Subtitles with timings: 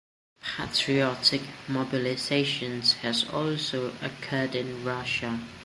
[0.57, 5.39] Patriotic "mobilisation" has also occurred in Russia.